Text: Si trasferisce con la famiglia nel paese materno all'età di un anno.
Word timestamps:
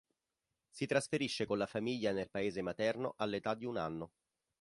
Si 0.71 0.87
trasferisce 0.87 1.45
con 1.45 1.59
la 1.59 1.67
famiglia 1.67 2.11
nel 2.11 2.27
paese 2.31 2.63
materno 2.63 3.13
all'età 3.17 3.53
di 3.53 3.65
un 3.65 3.77
anno. 3.77 4.11